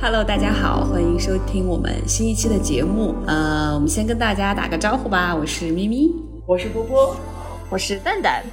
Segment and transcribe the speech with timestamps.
[0.00, 3.16] Hello，大家好，欢迎收听我们新一期的节目。
[3.26, 5.34] 呃，我们先跟大家打个招呼吧。
[5.34, 6.14] 我是咪咪，
[6.46, 7.16] 我是波波，
[7.68, 8.44] 我是蛋蛋。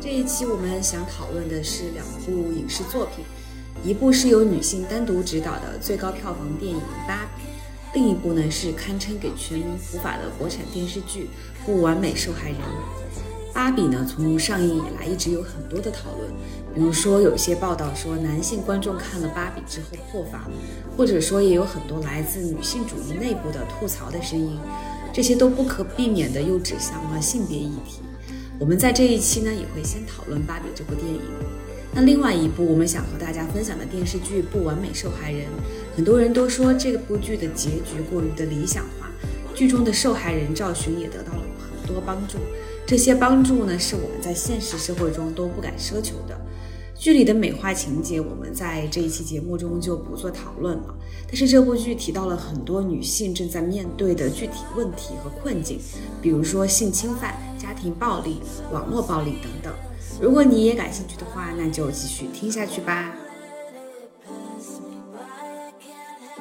[0.00, 3.24] 这一期我们想讨论的是两部影视作品，
[3.82, 7.42] 一部是由女性单独执导的最高票房电影《芭比》，
[7.94, 11.28] 另一部呢是堪称给全民普法的国产电视剧
[11.66, 12.58] 《不完美受害人》。
[13.52, 16.30] 芭比呢，从上映以来一直有很多的讨论，
[16.78, 20.48] 比如说有一些报道说男性观众看了芭比之后破防，
[20.96, 24.56] 或者说也有很多来自女性主义内部的吐槽的声音，
[25.12, 28.02] 这些都不可避免的又指向了性别议题。
[28.60, 31.20] 我们在这一期呢，也会先讨论芭比这部电影。
[31.92, 35.46] 那另外一部我们想和大家分享的电视剧《不完美受害人》，
[35.96, 39.10] 很多人都说这部剧的结局过于的理想化，
[39.52, 42.38] 剧中的受害人赵寻也得到了很多帮助。
[42.86, 46.40] 这些帮助呢，是我们在现实社会中都不敢奢求的。
[46.98, 50.94] 剧里的美化情节，我们在这一期节目中就不做讨论了。
[51.28, 55.78] 但是这部剧提到了很多女性正在面对的具体问题和困境，
[56.20, 58.40] 比如说性侵犯、家庭暴力、
[58.72, 59.72] 网络暴力等等。
[60.20, 63.14] 如果你也感兴趣的话，那就继续听下去吧。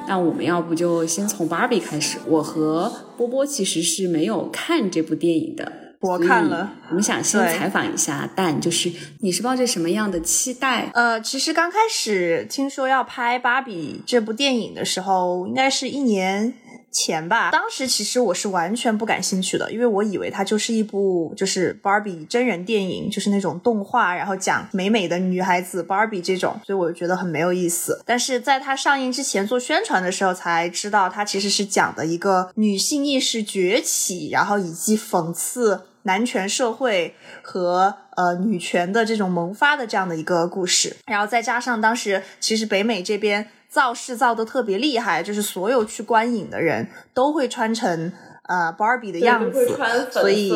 [0.08, 2.18] 那我们要不就先从芭比开始。
[2.28, 5.87] 我和波波其实是没有看这部电影的。
[6.00, 10.92] 我看了，我们想先采访一下蛋，就是你是抱着什么样的期待？
[10.94, 16.54] 呃，其实刚开始听说要拍《芭比》这部电影的时候，应该是一年。
[16.98, 28.02] 钱吧，当时其实我是完全不感兴趣的，因为我以为它就是一部就是 Barbie 真人电影，就是那种动画，然后讲美美的女孩子 Barbie 这种，所以我就觉得很没有意思。
[28.04, 40.96] 但是在它上映之前做宣传的时候，才知道它其实是讲的一个女性意识崛起，然后以及讽刺男权社会和呃女权的这种萌发的这样的一个故事。
[41.06, 43.48] 然后再加上当时其实北美这边。
[43.70, 48.12] 造势造的特别厉害，就是所有去观影的人都会穿成
[48.44, 49.78] 呃 Barbie 的样子，
[50.12, 50.50] 所以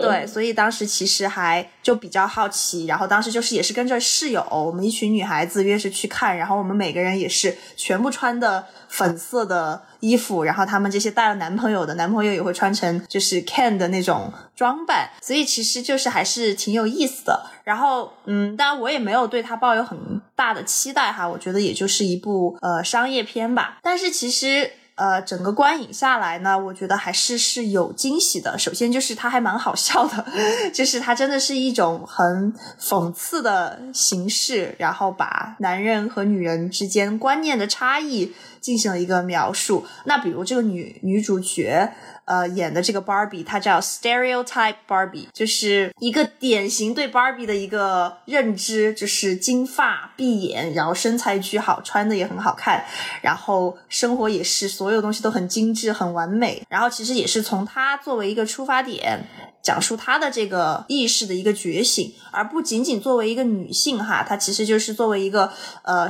[0.00, 8.66] 对，所以当时其实还就比较好奇，然后当时就是也是跟着室友，我们一群女孩子约着去看，然后我们每个人也是全部穿的。
[8.88, 17.46] 粉色的衣服，然后他们这些带了男朋友的男朋友也会穿成就是 Ken 的那种装扮，所以其实就是还是挺有意思的。
[17.66, 19.98] 然后，嗯，当然我也没有对他抱有很
[20.34, 23.78] 大的期待哈，我觉得也就是一部呃商业片吧。
[23.82, 24.70] 但是其实。
[24.98, 28.58] 呃，整个观影下来呢，我觉得还是是有惊喜的。
[28.58, 30.24] 首先就是它还蛮好笑的，
[30.72, 32.50] 就是它真的是一种很
[32.80, 38.32] 讽刺的形式，然后把男人和女人之间观念的差异
[38.66, 39.86] 进行了一个描述。
[40.06, 41.92] 那比如这个女女主角。
[42.26, 52.84] 呃，演的这个 Barbie，她叫 Stereotype Barbie，就是一个典型对 Barbie 的一个认知，就是金发碧眼，然后身材巨好，穿的也很好看，
[53.22, 56.64] 然后生活也是所有东西都很精致、很完美。
[56.68, 59.24] 然后其实也是从她作为一个出发点，
[59.62, 65.52] 讲述她的这个意识的一个觉醒，而不仅仅作为一个女性哈，她其实就是作为一个
[65.84, 66.08] 呃。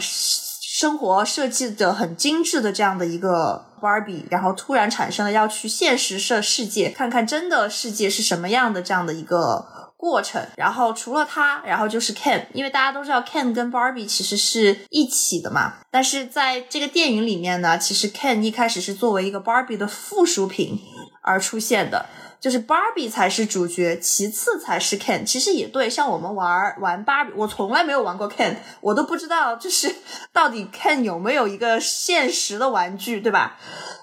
[0.79, 10.47] 生活设计的很精致的这样的一个 Barbie，然后突然产生了要去现实世世界看看真的世界是什么样的这样的一个过程。
[10.55, 15.77] 然后除了他，然后就是 Ken，因为大家都知道 Ken 跟 Barbie 其实是一起的嘛。
[15.91, 20.79] 但是在这个电影里面呢，其实 Ken 一开始是作为一个 Barbie 的附属品
[21.23, 22.05] 而出现的。
[22.41, 25.25] 就是 Barbie 才是主角，其次才是 Ken。
[25.25, 29.95] 其实也对，像我们玩玩 Barbie，我从来没有玩过 Ken，我都不知道就是
[30.33, 33.59] 到底 Ken 有没有一个现实的玩具，对吧？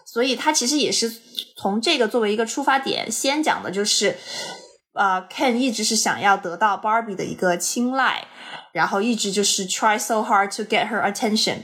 [0.06, 1.12] 所以他其实也是
[1.58, 4.18] 从这个作为一个出发点，先讲的就是，
[4.94, 8.28] 呃，Ken 一直是想要得到 Barbie 的一个青睐。
[8.74, 11.58] 然后一直就是 try so hard to get her attention，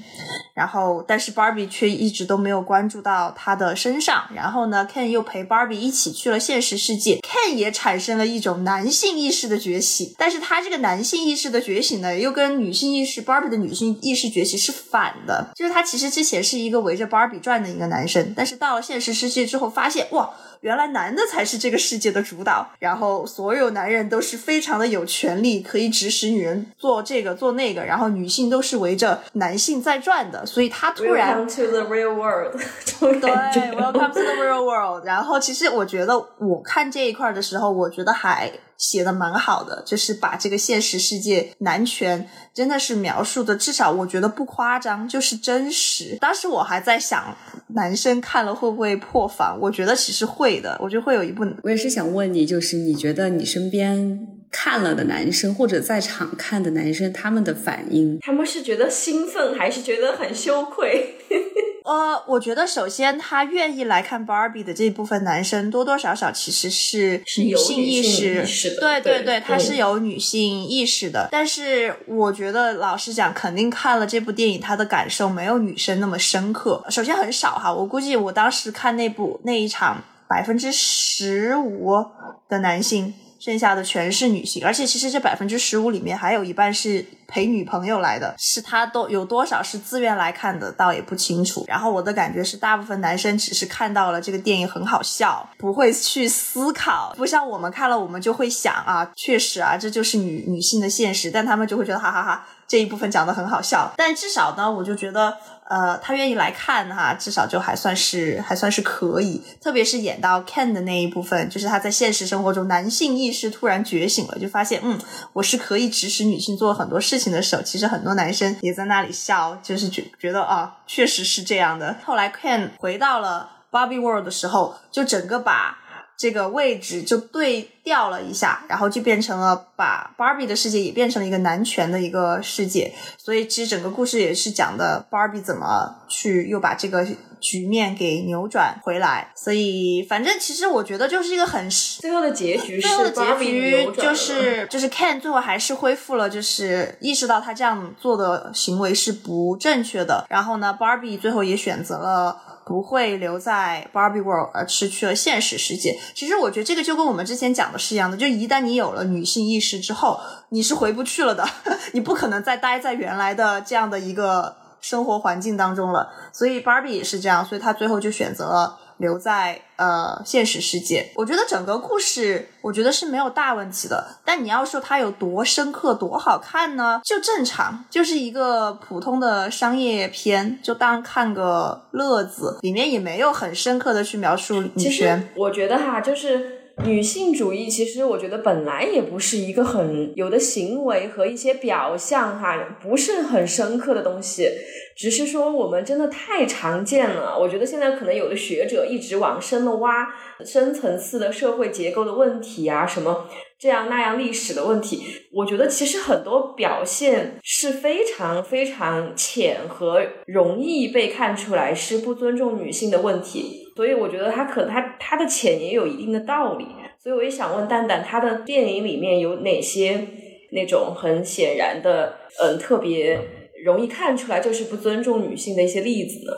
[0.54, 4.30] 然后但是 Barbie 却一直都没有关注到他的身上。
[4.36, 10.14] 然后呢，Ken 又陪 Barbie 一起去了现实世界，Ken 也产生了一种男性意识的崛起。
[10.20, 15.52] 但是他这个男性意识的觉醒呢，又跟女性意识 Barbie 的女性意识崛起是反的。
[15.56, 20.30] 就是他其实之前是一个围着 Barbie 转的一个男生，但是到了现实世界之后，发现哇。
[20.62, 32.54] 原来男的才是这个世界的主导，然后所有男人都是非常的有权利，可以指使女人做这个做那个，然后女性都是围着男性在转的，所以他突然 Welcome to the real world，
[33.00, 33.32] 对
[33.76, 35.06] ，Welcome to the real world。
[35.06, 38.52] 然后其实我觉得我看这一块的时候，我觉得还。
[38.80, 46.18] 写的蛮好的，就是把这个现实世界男权真的是描述的，至少我觉得不夸张，就是真实。
[46.20, 47.38] 当时我还在想，
[47.76, 49.60] 男生看了会不会破防？
[49.62, 51.46] 我觉得其实会的，我觉得会有一部。
[51.62, 58.18] 我也是想问你，就是你觉得你身边看了的男生或者在场看的男生他们的反应。
[58.22, 61.16] 他们是觉得兴奋还是觉得很羞愧？
[61.90, 71.28] 呃，我觉得首先他愿意来看 Barbie 的这一部分男生，多多少少其实是女性识，意识的对对对，他嗯是有女性意识的。
[71.32, 76.86] 但是我觉得，老实讲，肯定看了这部电影，他的感受没有女生那么深刻。
[76.92, 82.06] 首先很少哈，我估计我当时看那部那一场，百分之十五
[82.48, 83.16] 的男性。
[83.40, 91.64] 剩下的全是女性，而且其实这百分之十五里面还有一半是陪女朋友来的，是他都有多少是自愿来看的，倒也不清楚。
[91.68, 103.92] 然后我的感觉是，大部分男生只是看到了这个电影很好笑，不会去思考，不像我们看了我们就会想啊，确实啊，这就是女女性的现实，但他们就会觉得哈哈哈这一部分讲的很好笑。
[103.96, 105.38] 但至少呢，我就觉得。
[105.70, 109.42] 呃，他愿意来看哈，至少就还算是还算是可以。
[109.62, 115.00] 特别是演到 Ken 的那一部分，就是他在现实生活中男性意识突然觉醒了，就发现嗯，
[115.34, 121.96] 我是可以指使女性做很多事情的时候，其实很多男生也在那里笑，就是觉觉得啊，确实是这样的。
[122.04, 125.78] 后来 Ken 回到了 Barbie World 的时候，就整个把
[126.20, 137.08] 这个位置就对调了一下，然后就变成了把 Barbie 的世界也变成了一个男权的一个世界，所以其实整个故事也是讲的 Barbie 怎么去又把这个
[137.40, 139.32] 局面给扭转回来。
[139.36, 150.26] 所以反正其实我觉得就是一个很最后的结局是最后的结局就是就是 Ken 最后还是恢复了，就是意识到他这样做的行为是不正确的。
[150.30, 152.42] 然后呢，Barbie 最后也选择了。
[152.66, 155.98] 不会留在 Barbie World，而失去了现实世界。
[156.14, 160.20] 其实我觉得这个就跟我们之前讲的是一样的，就一旦你有了女性意识之后，
[160.50, 161.44] 你是回不去了的，
[161.94, 166.12] 你不可能再待在原来的这样的一个生活环境当中了。
[166.32, 171.12] 所以 Barbie 也是这样，所以她最后就选择了留在呃现实世界。
[171.16, 174.18] 我觉得整个故事，我觉得是没有大问题的。
[174.26, 177.00] 但你要说它有多深刻、多好看呢？
[177.04, 182.58] 就正常，就是一个普通的商业片，就当看个乐子。
[182.62, 185.30] 里面也没有很深刻的去描述女其实权。
[185.36, 194.50] 我觉得哈，就是女性主义，其实我觉得本来也不是一个很有的行为和一些表象哈，不是很深刻的东西，
[194.96, 197.38] 只是说我们真的太常见了。
[197.38, 200.08] 我觉得现在可能有的学者一直往深了挖
[200.46, 203.28] 深层次的社会结构的问题啊，什么。
[203.60, 205.04] 这样那样历史的问题，
[205.34, 216.66] 我觉得其实很多表现是非常非常浅和容易被看出来是不尊重女性的问题，所以我觉得他可他他的浅也有一定的道理，
[217.02, 220.06] 所以我也想问蛋蛋，他的电影里面有哪些
[220.52, 223.18] 那种很显然的，嗯，特别
[223.64, 226.34] 容易看出来就是不尊重女性的一些例子呢？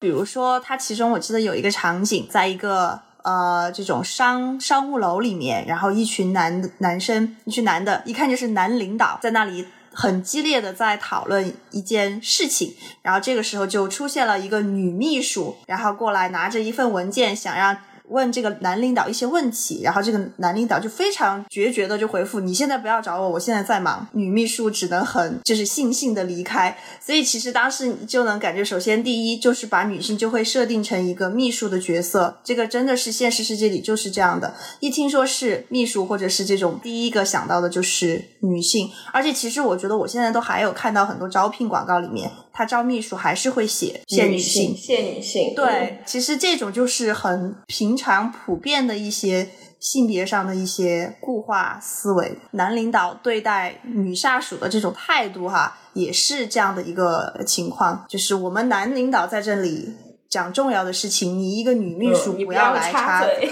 [0.00, 17.76] 比如说，他其中我记得有一个场景，在一个呃这种商商务楼里面，然后一群男男生，一群男的，一看就是男领导，在那里很激烈的在讨论一件事情，然后这个时候就出现了一个女秘书，然后过来拿着一份文件，想让。
[18.10, 26.76] 问这个男领导一些问题，然后这个男领导就非常决绝的就回复：“你现在不要找我，我现在在忙。”女秘书只能很就是悻悻的离开。
[27.00, 34.54] 所以其实当时你就能感觉，首先第一就是把女性就会设定成一个秘书的角色，这个真的是现实世界里就是这样的。
[34.80, 38.90] 一听说是秘书或者是这种，第一个想到的就是女性。
[39.12, 44.76] 而且其实我觉得我现在都还有看到很多招聘广告里面，他招秘书还是会写限女性。
[44.76, 49.48] 限女性，对，其实这种就是很平常普遍的一些
[49.78, 59.94] 性别上的一些固化思维，男领导对待女下属的这种态度哈，也是这样的一个情况，就是我们男领导在这里
[60.28, 63.40] 讲重要的事情，你一个女秘书不要来插嘴。
[63.40, 63.50] 对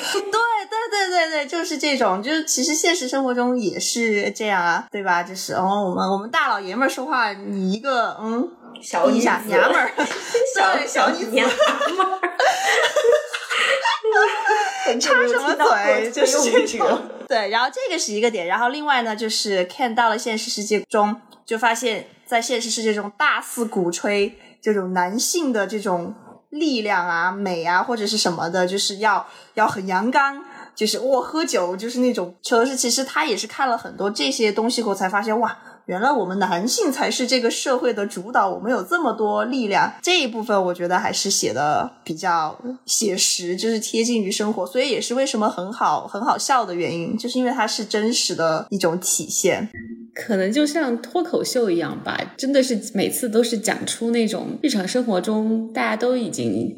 [0.68, 5.22] 对对对对，就是这种，就是其实现实生活中也是这样啊，对吧？
[5.22, 8.48] 就是哦，我们我们大老爷们儿说话，你一个嗯。
[8.82, 9.92] 小一下娘们儿，
[10.54, 12.36] 小小女娘们儿，
[15.00, 17.02] 插什么嘴，就是用这这个种。
[17.28, 26.14] 对，然后这个是一个点，然后另外呢，就是 Ken 到了现实世界中，就发现，在现实世界中大肆鼓吹这种男性的这种
[26.50, 30.44] 力量啊、美啊，或者是什么的，就是要要很阳刚。
[30.74, 35.58] 就是我喝酒，就是那种，可是其实他也是看了很多这些东西后，才发现哇，
[35.88, 39.90] 原来我们男性才是这个社会的主导，我们有这么多力量。
[40.02, 49.66] 这一部分我觉得还是写的比较写实，就是贴近于生活，所以也是为什么很好很好笑的原因，就是因为它是真实的一种体现。
[50.14, 56.76] 可能就像脱口秀一样吧，真的是每次都是讲出那种日常生活中大家都已经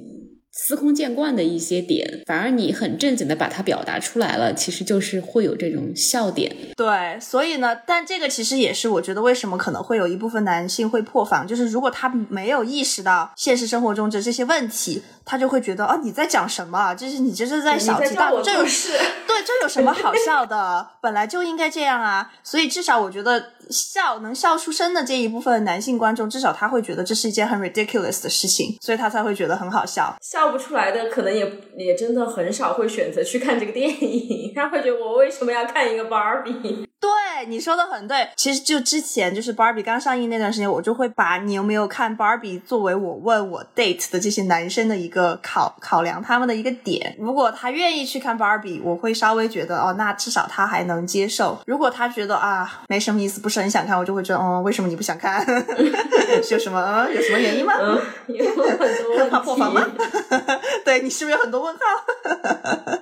[0.52, 6.54] 司空见惯的一些点，反而你很正经的把它表达出来了，其实就是会有这种笑点。
[6.76, 16.94] 对，所以呢，但这个其实也是我觉得为什么可能会有一部分男性会破防，就是如果他没有意识到现实生活中的这些问题，他就会觉得哦你在讲什么？
[16.94, 18.92] 就是你这是在小题大做，这有是
[19.26, 20.88] 对这有什么好笑的？
[21.00, 22.32] 本来就应该这样啊。
[22.42, 30.16] 所以至少我觉得笑能笑出声的这一部分男性观众，至少他会觉得这是一件很 ridiculous 的事情，所以他才会觉得很好笑。
[30.20, 34.52] 笑不出来的，可能也也真的很少会选择去看这个电影。
[34.54, 36.86] 他会觉得我为什么要看一个 Barbie？
[37.00, 38.28] 对，你说的很对。
[38.36, 47.16] 其实就之前就是 Barbie 刚上映那段时间，我就会把你有没有看 Barbie 作为我问我 date 的这些男生的一个考考量他们的一个点。
[47.18, 51.58] 如果他愿意去看 Barbie，我会稍微觉得哦，那至少他还能接受。
[51.66, 55.44] 如果他觉得啊没什么意思，不是很想看，我就会觉得哦，为什么你不想看？
[56.50, 57.72] 有什么有什么原因吗？
[57.80, 59.84] 嗯，有很多 怕破防吗？
[60.84, 61.80] 对你是不是有很多问号？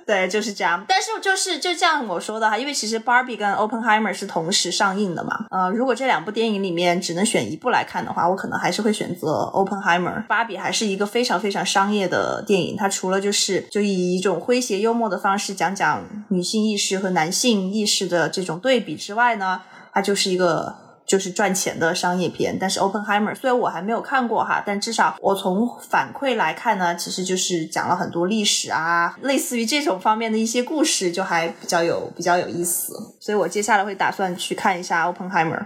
[0.05, 0.83] 对，就是这样。
[0.87, 5.45] 但是就是就像我说的哈，因为其实 Barbie 跟 Oppenheimer 是同时上映的嘛。
[5.51, 10.25] 呃，如果这两部电影里面只能选一部来看的话，我可能还是会选择 Oppenheimer。
[10.27, 19.61] 芭比还是一个非常非常商业的电影，它除了就是就以一种诙谐幽默的方式讲讲女性意识和男性意识的这种对比之外呢，
[19.99, 20.73] 它就是一个。
[21.09, 35.65] 就是赚钱的商业片，但是 Openheimer 虽然我还没有看过哈，但至少我从反馈来看呢，其实就是讲了很多历史啊，类似于这种方面的一些故事，就还比较有比较有意思，所以我接下来会打算去看一下 Oppenheimer。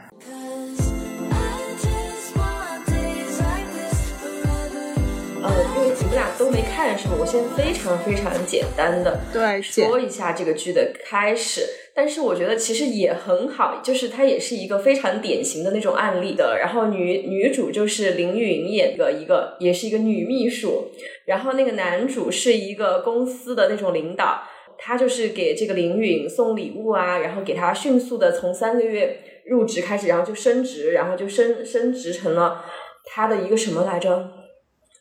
[5.44, 7.16] 呃，因为你们俩都没看是吧？
[7.20, 11.68] 我先非常非常简单的对说一下这个剧的开始。
[11.94, 16.58] 但是我觉得其实也很好，就是它也是一个非常典型的那种案例的。
[16.60, 20.90] 然后女女主就是林允演的一个，也是一个女秘书。
[21.26, 24.44] 然后那个男主是一个公司的那种领导，
[24.78, 32.64] 他就是给这个林允送礼物啊，然后给他迅速的从三个月入职开始，然后就升职，然后就升升职成了
[33.06, 34.30] 他的一个什么来着？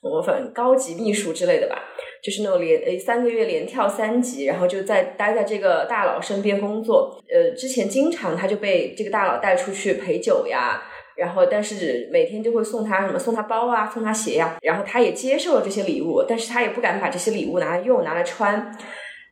[0.03, 1.79] 我反正高级秘书之类的吧。
[2.23, 7.21] 就是那种连呃三个月连跳三级，然后就在待在这个大佬身边工作。
[7.29, 10.85] 呃，之前经常他就被这个大佬带出去陪酒呀，
[11.17, 18.73] 然后但是每天就会送他什么送他包啊，送他鞋呀，然后他也接受了这些礼物，但是他也不敢把这些礼物拿来用，拿来穿。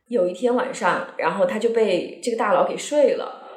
[0.09, 3.47] 有一天晚上，然后他就被这个大佬给睡了，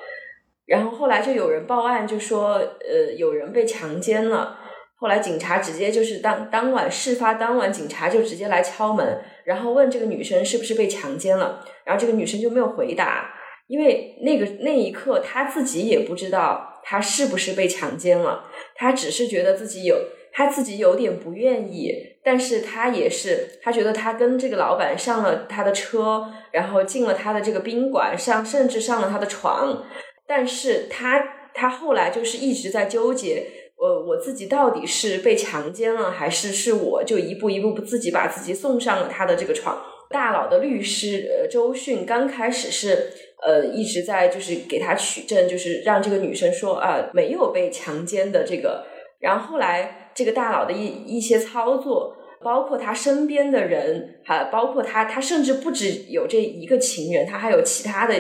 [0.67, 4.61] 然后后来就有人报案，就说呃有人被强奸了。
[4.97, 13.35] 后来警察直接就是当当晚事发当晚，警察就直接来敲门，然后问这个女生是不是被强奸了，然后这个女生就没有回答，
[13.67, 18.45] 因为那个那一刻她自己也不知道她是不是被强奸了，
[18.77, 19.97] 她只是觉得自己有，
[20.33, 29.85] 她自己有点不愿意，但是她也是，她觉得她跟这个老板上了他的车，然后进了他的这个宾馆上，甚至上了他的床，
[30.27, 31.23] 但是她
[31.53, 33.64] 她后来就是一直在纠结。
[33.77, 39.83] 呃，我自己到底是被强奸了，还是是我就一步一步自己把自己送上了他的这个床？
[40.11, 43.11] 大佬的律师呃周迅刚开始是
[43.45, 48.85] 呃一直在就是给他取证，就是让这个女生说啊没有被强奸的这个。
[49.21, 58.15] 然后后来这个大佬的一一些操作，包括他身边的人，还包括他，他甚至不止有这一个情人，他还有其他的。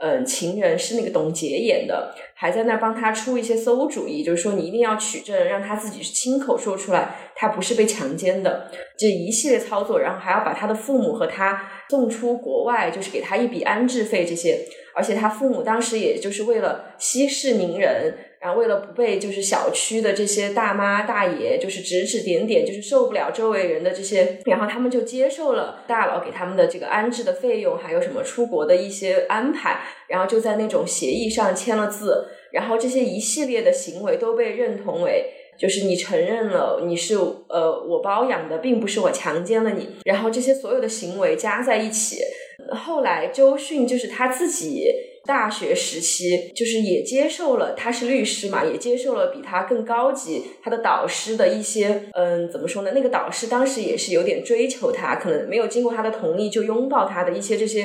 [0.00, 14.64] 嗯，情人是那个董洁演的，还在那帮他出一些馊主意，就是说你一定要取证，让他自己亲口说出来，他不是被强奸的，这一系列操作，然后还要把他的父母和他送出国外，就是给他一笔安置费这些，
[14.94, 18.14] 而且他父母当时也就是为了息事宁人。
[18.40, 37.16] 然后为了不被就是小区的这些大妈大爷就是指指点点，就是受不了周围人的这些，然后他们就接受了大佬给他们的这个安置的费用，还有什么出国的一些安排，然后就在那种协议上签了字，然后这些一系列的行为都被认同为就是你承认了你是
[37.48, 42.18] 呃我包养的，并不是我强奸了你，然后这些所有的行为加在一起，
[42.72, 44.86] 后来周迅就是他自己。
[45.28, 52.92] 大学时期，就是也接受了，他是律师嘛，也接受了比他更高级他的导师的一些，嗯，怎么说呢？
[52.94, 57.84] 那个导师当时也是有点追求他，可能没有经过他的同意就拥抱他的一些这些，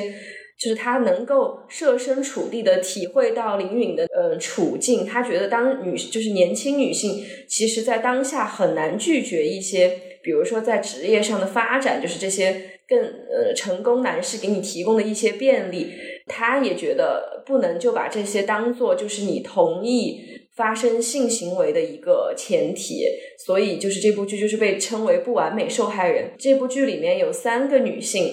[0.58, 15.92] 就是他能够设身处地的体会到林允的呃处境，他觉得当女就是年轻女性，其实在当下很难拒绝一些，比如说在职业上的发展，就是这些更呃成功男士给你提供的一些便利。
[16.26, 20.20] 他也觉得不能就把这些当做就是你同意
[20.56, 23.04] 发生性行为的一个前提，
[23.44, 26.30] 所以就是这部剧就是被称为不完美受害人。
[26.38, 28.32] 这部剧里面有三个女性，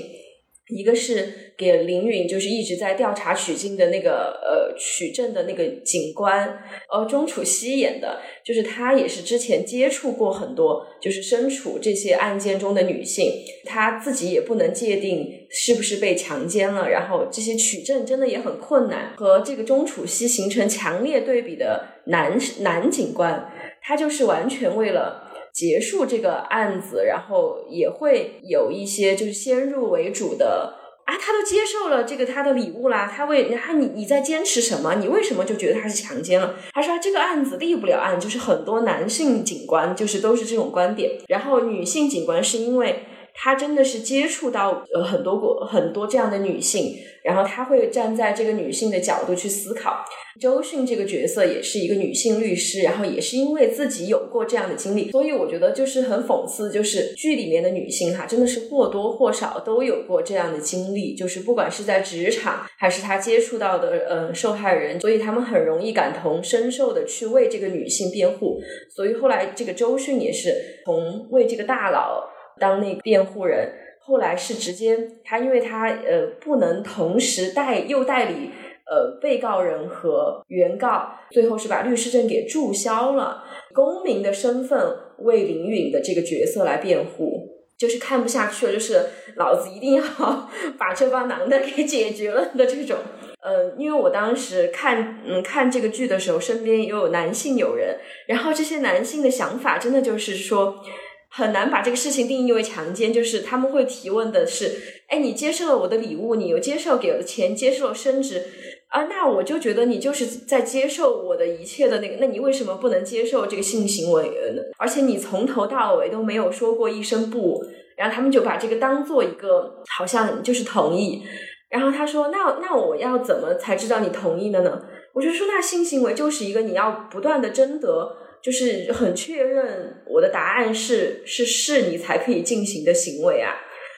[0.69, 13.31] 一个是给林允就是一直在调查取经的那个呃取证的那个警官，呃钟楚曦演的，就是她也是之前接触过很多就是身处这些案件中的女性，
[13.65, 23.51] 她自己也不能界定是不是被强奸了，然后这些取证真的也很困难，和这个钟楚曦形成强烈对比的男男警官，
[23.81, 25.30] 他就是完全为了。
[25.53, 34.95] 结束这个案子，然后也会有一些就是先入为主的啊，他都接受了这个他的礼物啦，他为他你你在坚持什么？
[34.95, 36.55] 你为什么就觉得他是强奸了？
[36.73, 50.03] 他说这个案子立不了案，就是很多男性警官就是都是这种观点，然后女性警官是因为他真的是接触到呃很多过很多这样的女性，然后他会站在这个女性的角度去思考。
[50.39, 68.57] 周迅这个角色也是一个女性律师，然后也是因为自己有过这样的经历，所以我觉得就是很讽刺，就是剧里面的女性哈，真的是或多或少都有过这样的经历，就是不管是在职场还是她接触到的呃受害人，所以他们很容易感同身受的去为这个女性辩护，
[68.95, 72.23] 所以后来这个周迅也是从为这个大佬
[72.61, 73.67] 当那辩护人，
[73.99, 78.51] 后来是直接他因为他呃不能同时代又代理。
[78.83, 83.41] 呃，被告人和原告最后是把律师证给注销了，
[83.73, 84.77] 公民的身份
[85.19, 88.99] 为林允的这个角色来辩护，就是看不下去了，就是
[89.37, 90.03] 老子一定要
[90.77, 92.97] 把这帮男的给解决了的这种。
[93.41, 97.95] 呃，因为我当时看嗯看这个剧的时候，身边也有男性友人，
[98.27, 100.83] 然后这些男性的想法真的就是说
[101.33, 108.43] 很难把这个事情定义为强奸，就是他们会提问的是，哎，你接受了我的礼物，你又接受给了钱，接受了升职。
[108.89, 114.23] 啊，那我就觉得你就是在接受我的一切的那个，那你为什么不能接受这个性行为
[114.53, 114.61] 呢？
[114.77, 117.63] 而且你从头到尾都没有说过一声不，
[117.95, 121.23] 然后他们就把这个当做一个好像就是同意。
[121.69, 124.81] 然后他说：“那那我要怎么才知道你同意了呢？”
[125.15, 133.53] 我就说：“那性行为就是一个你要不断的征得，就是很确认我的答案是是是你才可以进行的行为啊。”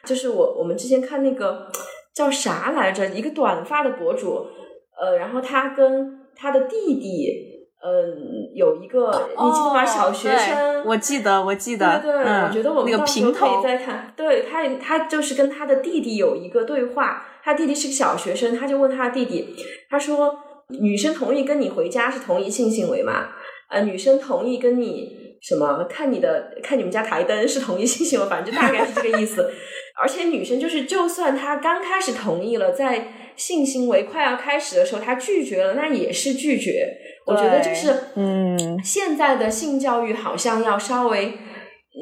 [0.06, 1.72] 就是我我们之前看那个
[2.14, 4.46] 叫啥来着，一个短发的博主。
[4.96, 7.28] 呃，然后他跟他的弟弟，
[7.84, 9.84] 嗯，有一个，你记得吗？
[9.84, 14.14] 小学生，我记得，我记得，对对，我觉得我们到时候可以再看。
[14.16, 17.26] 对他，他就是跟他的弟弟有一个对话。
[17.44, 19.56] 他弟弟是个小学生，他就问他的弟弟，
[19.90, 20.34] 他说
[20.80, 23.30] ：“女生同意跟你回家是同一性行为吗？
[23.74, 28.26] 呃，女生同意跟你什么看你的看你们家台灯是同一性行为？
[28.28, 29.52] 反正就大概是这个意思。
[30.02, 33.08] 而且女生就是，就算她刚开始同意了，在。
[33.36, 36.96] 性行为快要开始的时候，她拒绝了，那也是拒绝。
[37.26, 41.34] 我觉得就是，嗯，现在的性教育好像要稍微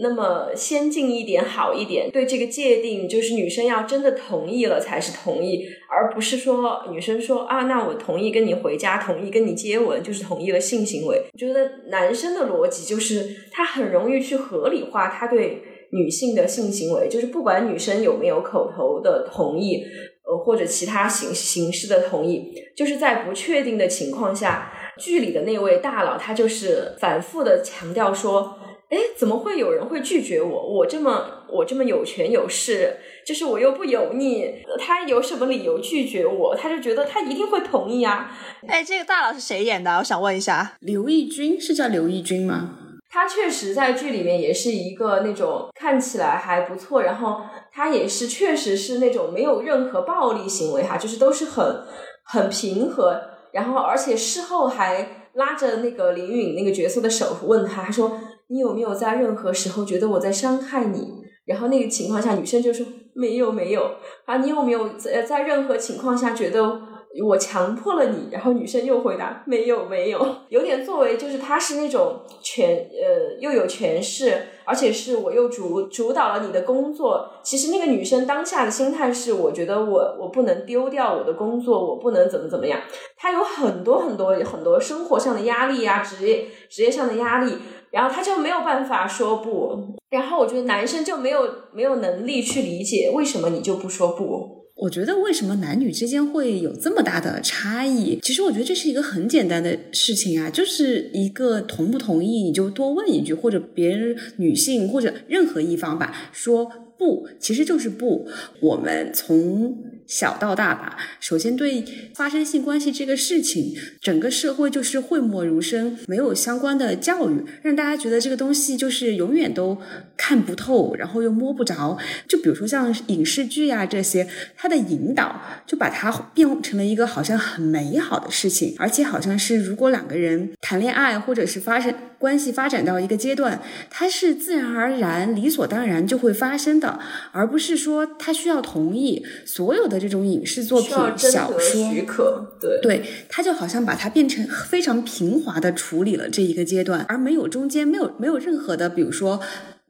[0.01, 2.09] 那么先进一点，好一点。
[2.11, 11.23] 对这个界定，就是女生要真的同意了才是同意，而不是说女生说啊，那我同意跟你回家，同意跟你接吻，就是同意了性行为。
[11.33, 19.83] 我觉得男生的逻辑就是他很容易去合理化他对女性的性行为，就是不管女生有没有口头的同意。
[20.23, 28.55] 呃，或者其他形形式的同意，就是在不确定的情况下，剧里的那位大佬他就是反复的强调说
[28.91, 30.67] ：“哎，怎么会有人会拒绝我？
[30.73, 36.53] 我这么我这么有权有势，就是我又不油腻，他有什么理由拒绝我？
[36.53, 38.29] 他就觉得他一定会同意啊！”
[38.67, 39.99] 哎，这个大佬是谁演的？
[39.99, 42.77] 我想问一下，刘奕君是叫刘奕君吗？
[43.09, 51.83] 他确实在剧里面也是一个那种看起来还不错，然后他也是确实是那种没有任何暴力行为哈，就是都是很
[52.25, 53.21] 很平和，
[53.53, 58.19] 然后而且事后还拉着那个林允那个角色的手问他，他说
[58.51, 61.21] 你有没有在任何时候觉得我在伤害你？
[61.45, 66.90] 然后那个情况下女生就说没有没有啊，你有没有在在任何情况下觉得？
[67.27, 77.29] 我强迫了你，然后女生又回答没有没有，有点作为就是他是那种权呃又有权势，而且是我又主主导了你的工作。
[77.43, 82.79] 其实那个女生当下的心态是，我觉得我我不能丢掉我的工作，我不能怎么怎么样。
[83.17, 87.57] 她有很多很多很多生活上的压力呀，职业职业上的压力，
[87.91, 89.77] 然后她就没有办法说不。
[90.09, 94.60] 然后我觉得男生就没有没有能力去理解为什么你就不说不。
[94.81, 98.19] 我觉得为什么男女之间会有这么大的差异？
[98.23, 106.67] 其实我觉得这是一个很简单的事情啊，就是一个同不同意，你就多问一句，或者别人女性或者任何一方吧，说
[106.97, 108.27] 不，其实就是不。
[108.59, 109.77] 我们从
[110.11, 110.97] 小到大吧。
[111.21, 119.77] 首先，对发生性关系这个事情，整个社会就是讳莫如深，没有相关的教育，让大家觉得这个东西就是永远都
[120.17, 121.97] 看不透，然后又摸不着。
[122.27, 136.99] 就比如说像影视剧呀这些，它的引导就把它变成了一个好像很美好的事情，而且好像是如果两个人谈恋爱或者是发生关系发展到一个阶段，它是自然而然、理所当然就会发生的，
[137.31, 139.25] 而不是说他需要同意。
[139.45, 149.39] 所有的这种影视作品、小说许可，对对，他就好像把它变成非常平滑的处理了这一个阶段，而没有中间没有没有任何的，比如说。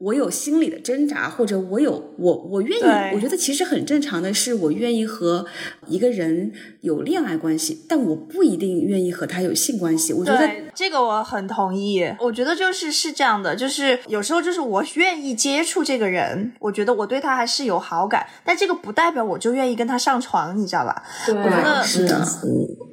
[0.02, 5.46] 我有心理的挣扎，或者我有我我愿意，我觉得其实很正常的是，我愿意和
[5.86, 10.12] 一个人有恋爱关系，但我不一定愿意和他有性关系。
[10.12, 12.04] 我觉得这个我很同意。
[12.18, 21.02] 我觉得就是是这样的，就是有时候就是我愿意接触这个人，我觉得我对他还是有好感，但这个不代表我就愿意跟他上床，你知道吧？
[21.24, 22.26] 对，我觉得是的。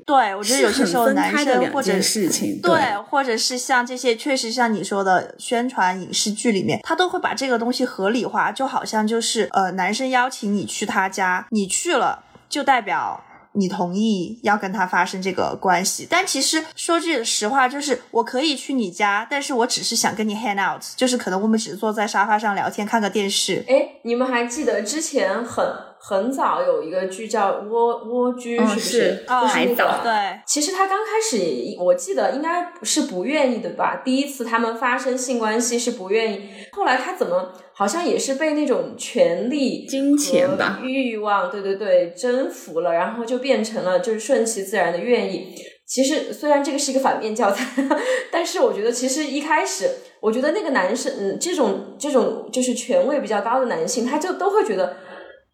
[0.10, 16.08] 对，我觉得有些时候男生或者事情，对，或者是像这些，确实像你说的宣传影视剧里面，他都会把这个东西合理化，就好像就是呃，男生邀请你去他家，你去了就代表你同意要跟他发生这个关系。
[16.10, 23.64] 但其实说句实话，就是我可以去你家，但是我只是想跟你 hang out，就是可能我们只是坐在沙发上聊天，看个电视。
[23.68, 25.64] 哎，你们还记得之前很。
[26.02, 29.26] 很早有一个剧叫《蜗蜗居》，是不是？
[29.28, 30.00] 还早。
[30.02, 30.12] 对，
[30.48, 31.38] 其实他刚开始，
[31.78, 34.02] 我记得应该是不愿意的吧。
[34.04, 45.54] 第一次他们发生性关系是不愿意，后来他怎么好像也是被那种权力、金钱吧、欲望，对对对，征服了，然后就变成了就是顺其自然的愿意。
[45.86, 47.66] 其实虽然这个是一个反面教材，
[48.32, 49.90] 但是我觉得其实一开始，
[50.22, 54.96] 我觉得那个男生，嗯，这种这种就是权位比较高的男性，他就都会觉得。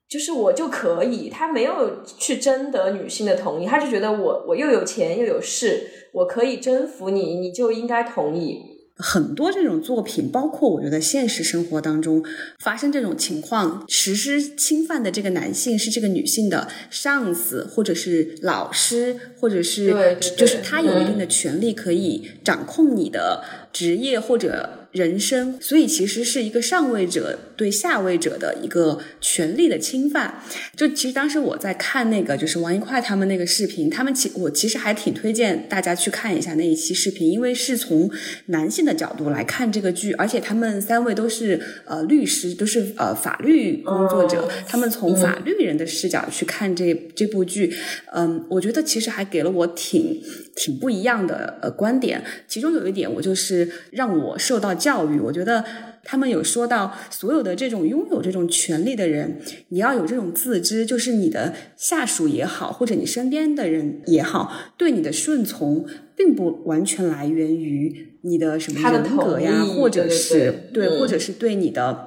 [0.08, 8.60] 就是我就可以，他没有去征得女性的同意，他就觉得我我又有钱又有势，我可以征服你，你就应该同意。
[8.98, 12.24] 很多这种作品，包括我觉得现实生活当中
[12.60, 24.85] 发生这种情况，实施侵犯的这个男性是这个女性的上司，或者是老师，或者是就是他有一定的权利可以掌控你的职业或者。
[24.95, 30.41] 人生，所以其实是一个上位者对下位者的一个权利的侵犯。
[30.77, 38.10] 就其实当时我在看那个，就是王一块他们那个视频，他们其我其实还挺推荐大家去看一下那一期视频，因为是从
[38.45, 47.75] 男性的角度来看这个剧，而且他们三位都是呃律师，都是呃法律工作者，他们从法律人的视角去看这这部剧，
[48.13, 50.23] 嗯，我觉得其实还给了我挺
[50.55, 52.23] 挺不一样的呃观点。
[52.47, 54.73] 其中有一点，我就是让我受到。
[54.86, 55.65] 教育，我觉得
[56.04, 72.06] 他们有说到，所有的这种拥有这种权利的人，你要有这种自知，就是你的下属也好，或者你身边的人也好，对你的顺从，并不完全来源于你的什么人格呀，或者是对，或者是对你的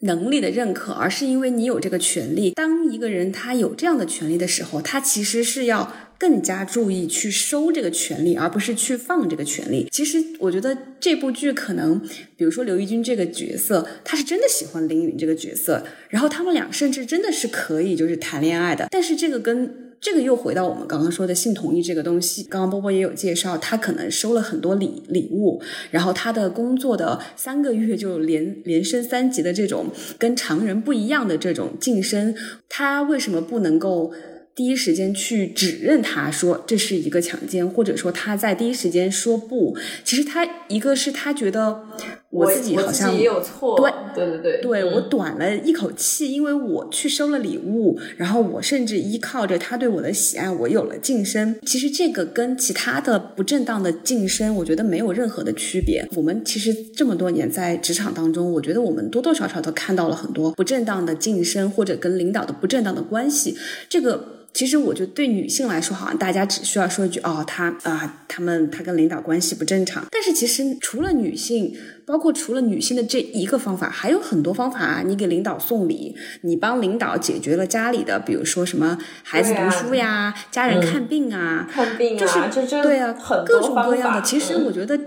[0.00, 2.50] 能力的认可，而是因为你有这个权利。
[2.50, 5.92] 当一个人他有这样的权利的时候，他其实是要。
[6.20, 9.88] 更加注意去收这个权利，而不是去放这个权利。
[9.90, 11.98] 其实我觉得这部剧可能，
[12.36, 18.86] 比如说刘奕君这个角色，他是真的喜欢林允这个角色，然后他们俩甚至真的是可以就是谈恋爱的。
[18.90, 22.42] 但是这个跟这个又回到我们刚刚说的性同意这个东西。
[22.42, 29.86] 刚刚波波也有介绍，他可能收了很多礼礼物，然后他的工作的三个月就连连升三级的这种
[30.18, 32.34] 跟常人不一样的这种晋升，
[32.68, 34.12] 他为什么不能够？
[34.60, 39.74] 第一时间去指认他说这是一个强奸，或者说他在第一时间说不。
[40.04, 41.82] 其实他一个是他觉得
[42.30, 43.76] 我自己好像也有错，
[44.14, 51.56] 对对对对，对我短了一口气，因为我去收了礼物，然后我甚至依靠着他对我的喜爱，我有了晋升。
[51.66, 56.06] 其实这个跟其他的不正当的晋升，我觉得没有任何的区别。
[56.14, 63.56] 我们其实这么多年在职场当中，我觉得我们多多少少都看到了很多不正当的晋升，或者跟领导的不正当的关系。
[63.88, 64.36] 这个。
[64.52, 70.04] 其实我觉得对女性来说，好像大家只需要说一句哦，她啊，他们她跟领导关系不正常。
[70.10, 71.72] 但是其实除了女性，
[72.10, 75.02] 包括除了女性的这一个方法，还有很多方法啊。
[75.06, 84.22] 你给领导送礼，你帮领导解决了家里的，比如说什么孩子读书呀、家人看病啊，看病啊，就是对啊，各种各样的。
[84.22, 84.98] 其实我觉得。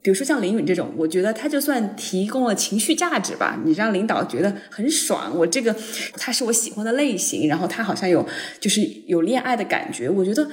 [0.00, 5.74] 比如说像林允这种，我觉得他就算提供了情绪价值吧，你让领导觉得很爽，我这个
[6.16, 8.24] 他是我喜欢的类型，然后他好像有
[8.60, 10.48] 就是有恋爱的感觉，我觉得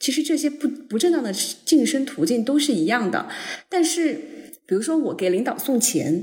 [0.00, 3.28] 其实这些不不正当的晋升途径都是一样的。
[3.68, 4.20] 但是
[4.68, 6.22] 比如说我给领导送钱。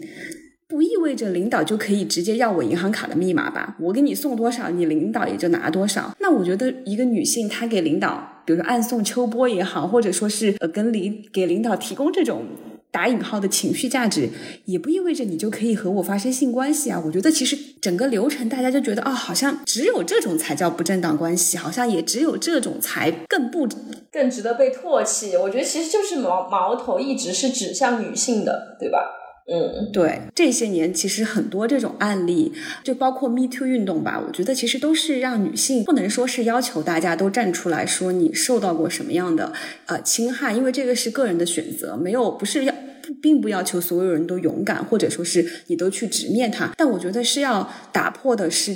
[0.67, 3.77] 不意味着领导就可以直接要我银行卡的密码吧？
[3.79, 6.17] 我给你送多少，你领导也就拿多少。
[6.19, 12.47] 那我觉得一个女性她给领导，比如说暗送秋波也好，或者说是呃跟领给领导提供这种。
[12.95, 14.29] 打引号的情绪价值，
[14.63, 17.01] 也不意味着你就可以和我发生性关系啊！
[17.05, 23.67] 我觉得其实整个流程，大家就觉得哦，好像只有这种才叫不正当关系，好像也只有这种才更不
[24.09, 25.35] 更值得被唾弃。
[25.35, 28.99] 我觉得其实就是矛矛头一直是指向女性的，对吧？
[29.47, 39.51] 嗯，对，这些年其实很多这种案例，就包括 Me Too 运动吧，我觉得其实都是让女性不能说是要求大家都站出来说你受到过什么样的
[39.85, 42.73] 呃侵害，因为这个是个人的选择，没有不是要。
[43.21, 46.73] 并不要求所有人都勇敢，或者说是你都去直面它。
[46.77, 48.75] 但我觉得是要打破的是，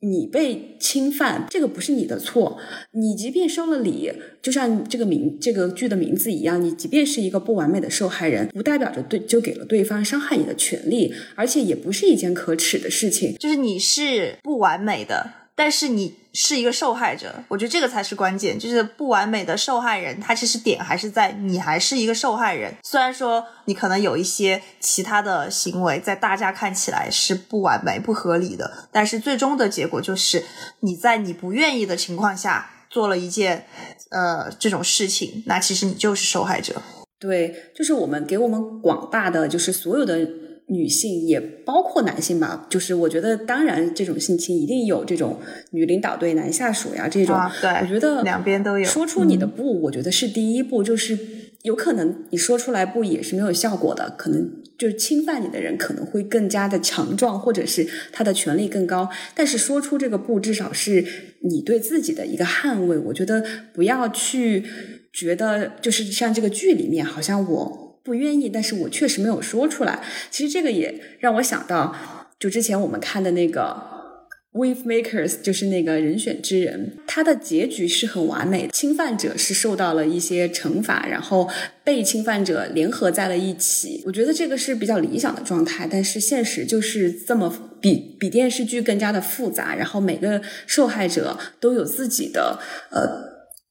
[0.00, 2.58] 你被侵犯，这个不是你的错。
[2.92, 13.34] 你即便收了礼，就像这个名这个剧的名字一样，你即便是一个不完美的受害人，不代表着对就给了对方伤害你的权利，而且也不是一件可耻的事情。
[13.38, 15.32] 就是你是不完美的。
[15.58, 22.72] 但是你是一个受害者，我觉得这个才是关键，就是不完美的受害人，他其实点还是在你还是一个受害人。
[22.84, 30.44] 虽然说你可能有一些其他的行为，在大家看起来是不完美、不合理的，但是最终的结果就是
[30.78, 33.66] 你在你不愿意的情况下做了一件
[34.10, 36.80] 呃这种事情，那其实你就是受害者。
[37.18, 40.46] 对，就是我们给我们广大的就是所有的。
[40.70, 45.38] 女性也包括男性吧，就是我觉得，当然这种性侵一定有这种
[45.70, 48.84] 女领导对男下属呀，这种，对，我觉得两边都有。
[48.84, 51.18] 说出你的不，我觉得是第一步，就是
[51.62, 59.08] 有可能你说出来不也是没有效果的，可能就是侵犯你的人可能会更加的强壮，或者是他的权力更高。
[59.34, 61.02] 但是说出这个不，至少是
[61.40, 62.98] 你对自己的一个捍卫。
[62.98, 64.64] 我觉得不要去
[65.12, 67.87] 觉得就是像这个剧里面，好像我。
[68.08, 70.02] 不愿意，但是我确实没有说出来。
[70.30, 71.94] 其实这个也让我想到，
[72.40, 73.76] 就之前我们看的那个
[74.58, 78.72] 《Wave Makers》，就是那个人选之人，他的结局是很完美的。
[78.72, 81.46] 侵犯者是受到了一些惩罚，然后
[81.84, 84.02] 被侵犯者联合在了一起。
[84.06, 89.74] 我觉得这个是比较理想的状态，但是现实就是这么比比电视剧更加的复杂。
[89.74, 92.58] 然后每个受害者都有自己的
[92.90, 93.06] 呃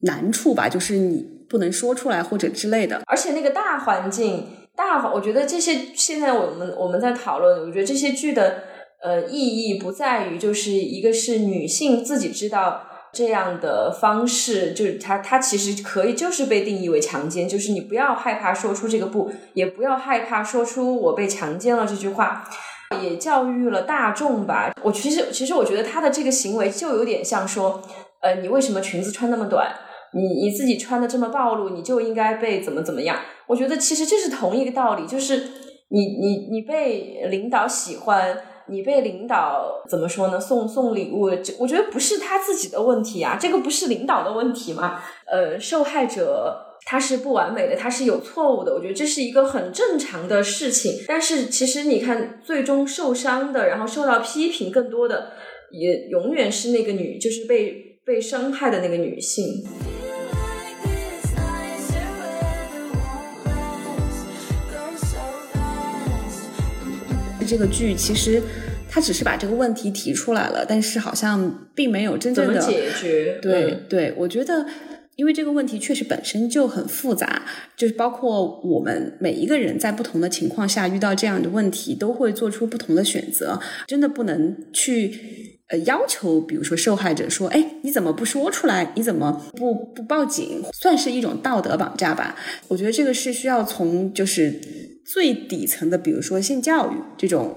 [0.01, 1.36] 难处吧，就是你。
[1.49, 8.63] 不能说出来或者之类的，而且那个大环境大，我觉得这些现在我们我们在讨论，我觉得这些剧的
[9.01, 12.83] 呃意义不在于就是一个是女性自己知道
[13.13, 22.47] 这样的方式，就是她她其实可以就是被定义为强奸，就是你不要害怕说出这个不，也不要害怕说出我被强奸了这句话，
[23.01, 24.71] 也教育了大众吧。
[24.83, 27.81] 我其实其实我觉得他的这个行为就有点像说，
[28.21, 29.71] 呃，你为什么裙子穿那么短？
[30.13, 33.19] 你你自己穿的这么暴露，你就应该被怎么怎么样？
[33.47, 35.43] 我觉得其实这是同一个道理，就是
[35.89, 40.39] 你你你被领导喜欢，你被领导怎么说呢？
[40.39, 45.01] 送送礼物，我觉得不是他自己的问题啊，这个不是领导的问题嘛？
[45.25, 51.03] 呃，受害者他是不完美的，他是有错误的，我觉得这是一个很正常的事情。
[51.07, 55.31] 但是其实你看，最终受伤的，然后受到批评更多的，
[55.71, 59.43] 也永远是那个女，就是被被伤害的那个女性。
[67.47, 68.41] 这个剧其实，
[68.89, 73.39] 他只是把这个问题提出来了，但是好像并没有真正的解决。
[73.41, 74.65] 对对，我觉得，
[75.15, 77.43] 因为这个问题确实本身就很复杂，
[77.75, 83.59] 就是包括我们每一个人在不同的情况下遇到这样的问题，都会做出不同的选择。
[83.87, 88.91] 真的不能去呃要求，比如说受害者说：“哎，你怎么不说出来？
[88.95, 92.35] 你怎么不不报警？”算是一种道德绑架吧。
[92.67, 94.96] 我觉得这个是需要从就是。
[95.07, 97.55] 最底层的，比如说性教育这种，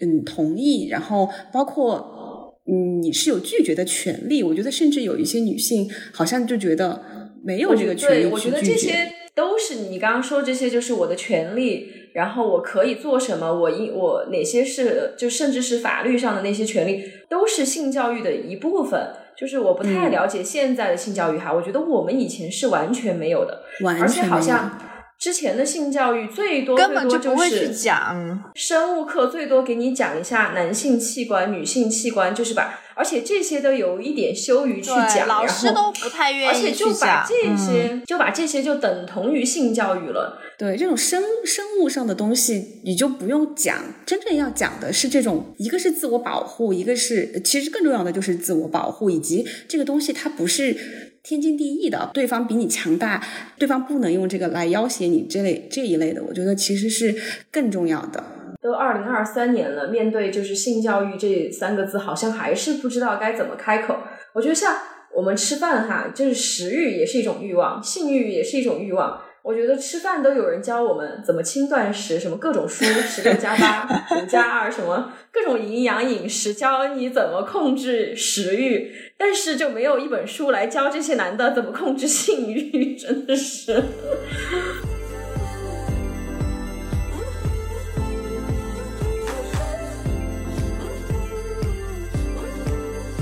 [0.00, 4.42] 嗯，同意，然后包括，嗯，你是有拒绝的权利。
[4.42, 7.02] 我觉得，甚至有一些女性好像就觉得
[7.42, 11.88] 没有这个权利我觉得这些都是你刚刚说这些，就是我的权利。
[12.12, 13.54] 然后我可以做什么？
[13.54, 19.00] 我应我哪些是就甚至是法律上的那些权利，都是性教育的一部分。
[19.38, 23.62] 就是我不太了解现在的性教育哈，我觉得我们以前是完全没有的，
[24.00, 24.76] 而且好像。
[25.20, 40.38] 之前的性教育最多根本就不会去讲生物课，最多给你讲一下男性器官、女性器官，就是把，而且这些都有一点羞于去讲，老师都不太愿意而且就把这些就把这些就等同于性教育了。
[40.56, 51.09] 对这种生生物上的东西，你就不用讲，真正要讲的是这种，一个是自我保护，一个是其实更重要的就是自我保护，以及这个东西它不是。
[51.22, 53.22] 天经地义的，对方比你强大，
[53.58, 57.14] 对方不能用这个来要挟你，这类这一类的，我觉得其实是
[57.50, 58.22] 更重要的。
[58.62, 63.96] 都二零二三年了，面对就是性教育这三个字，好像还是不知道该怎么开口。
[64.34, 64.76] 我觉得像
[65.14, 69.20] 我们吃饭哈，就是食欲也是一种欲望，性欲也是一种欲望。
[69.42, 83.82] 我觉得吃饭都有人教我们怎么轻断食，什么各种书，十六加八、五加二，什么各种营养饮食，教你怎么控制食欲，但是就没有一本书来教这些男的怎么控制性欲，真的是。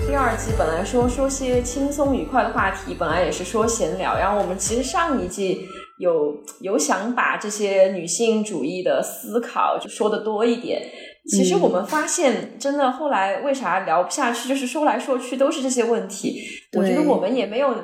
[0.08, 10.82] 第二季本来说说些轻松愉快的话题，本来也是说闲聊，然后我们其实上一季有有想把这些女性主义的思考就说的多一点。
[11.30, 16.40] 其实我们发现，真的后来为啥聊不下去，就是说来说去都是这些问题。
[16.72, 17.74] 我觉得我们也没有，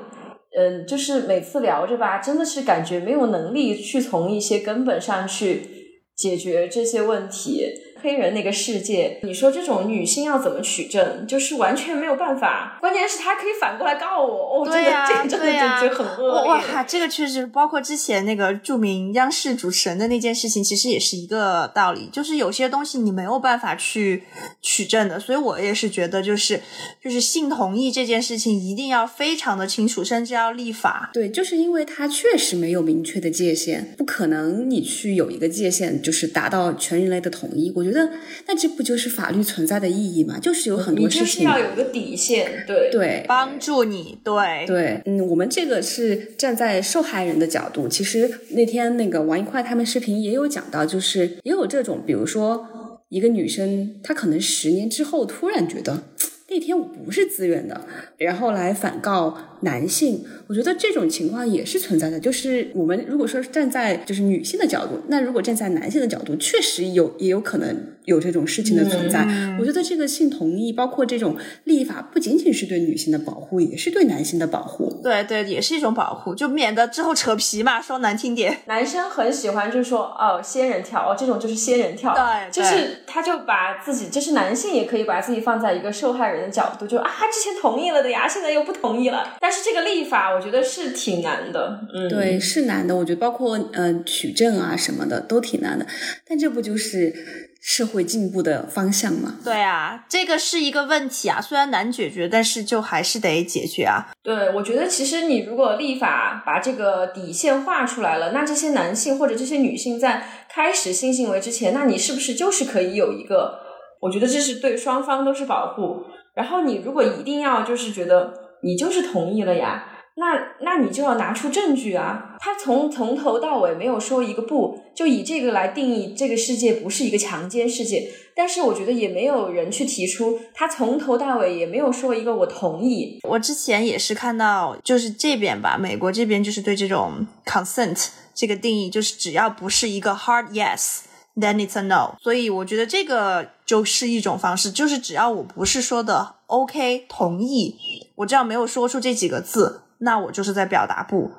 [0.56, 7.66] 嗯，就是每次聊着吧，真的是感觉没有能力去从一些根本上去解决这些问题。
[8.04, 12.76] 黑人那个世界，你说这种女性要怎么取证，就是完全没有办法。
[12.78, 16.50] 关键是她可以反过来告我，哦，对呀，这个真的就就很恶劣。
[16.50, 24.24] 哇，这个确实，包括之前那个著名央视主持人的那件事情，其实也是一个道理，就是有些东西你没有办法去
[24.60, 25.18] 取证的。
[25.18, 26.60] 所以我也是觉得，就是
[27.02, 31.08] 就是性同意这件事情一定要非常的清楚，甚至要立法。
[31.14, 37.72] 对，就是因为它确实没有明确的界限，不可能你去有一个界限，就是达到全人类的统一。
[37.74, 37.93] 我觉得。
[37.94, 38.10] 那
[38.48, 40.38] 那这不就是法律存在的意义吗？
[40.38, 47.88] 就是有很多事情要有个底线，对对，帮助你，对对，嗯，我们这个是站在受害人的角度。
[47.88, 52.66] 其实那天那个王一快他们视频也有讲到，就是也有这种，比如说
[53.08, 56.02] 一个女生，她可能十年之后突然觉得
[56.48, 57.86] 那天我不是自愿的，
[58.18, 60.24] 然后来反告男性。
[60.46, 67.74] 我觉得这种情况也是存在的，就是我们如果说站在就是女性的角度，那如果站在男性的角度，确实有也有可能
[68.04, 69.26] 有这种事情的存在。
[69.58, 75.00] 我觉得这个性同意，包括这种立法，不仅仅是对女性的保护，也是对男性的保护。
[75.02, 77.80] 对对，也是一种保护，就免得之后扯皮嘛。
[77.80, 89.36] 说难听点，男生很喜欢就是说哦，仙人跳哦，这种就是仙人跳，对，就是他就把自己，就是男性也可以把自己放在一个受害人的角度，就啊，之前同意了的呀，现在又不同意了。
[89.40, 90.34] 但是这个立法。
[90.34, 92.96] 我觉得是挺难的，嗯，对，是难的。
[92.96, 95.86] 我觉得包括呃取证啊什么的都挺难的，
[96.26, 97.14] 但这不就是
[97.60, 99.36] 社会进步的方向吗？
[99.44, 104.10] 对啊，这个是一个问题啊，虽然难解决，但是就还是得解决啊。
[104.22, 113.60] 对，我觉得其实你如果立法把这个底线画出来了，那这些男性或者这些女性在开始性行为之前，那你是不是就是可以有一个？
[114.00, 116.04] 我觉得这是对双方都是保护。
[116.34, 119.90] 然后你如果一定要就是觉得你就是同意了呀。
[120.16, 122.36] 那那你就要拿出证据啊！
[122.38, 128.08] 他从从头到尾没有说一个不，就以这个来定义这个世界不是一个强奸世界。
[128.36, 133.18] 但是我觉得也没有人去提出，他从头到尾也没有说一个我同意。
[133.28, 141.00] 我之前也是看到，就是这边吧，美国这边就是对这种 consent 这个定义，就是只要不是一个 hard yes
[141.36, 142.16] Then it's a no。
[142.22, 147.76] 所以我觉得这个就是一种方式，就是只要我不是说的 OK 同意，
[148.16, 149.82] 我只要没有说出这几个字。
[149.98, 151.30] 那我就是在表达不，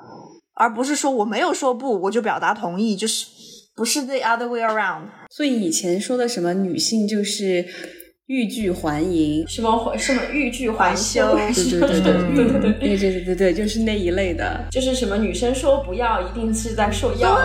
[0.54, 3.26] 而不是说我没有说不，我就表达同意，就是
[3.76, 5.04] 不是 the other way around。
[5.30, 7.64] 所以以前说的什么女性就是
[8.26, 12.98] 欲拒还迎，什么什么欲拒还休，对对对对对对对对。
[12.98, 17.38] 对对对，就是那一类的，就是什么女生说不要，一定是在受邀，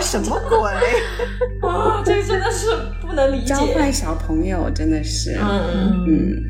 [0.00, 0.72] 什么鬼？
[1.68, 2.02] 啊？
[2.04, 6.42] 这个真的是不能理解，召唤小朋友真的是，嗯嗯。